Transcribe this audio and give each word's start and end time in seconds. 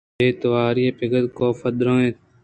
دمانے 0.09 0.25
ءِ 0.25 0.25
بے 0.27 0.27
تواری 0.41 0.83
ءَ 0.89 0.97
پد 0.97 1.13
کاف 1.37 1.59
ءَ 1.67 1.77
درّائینت 1.79 2.17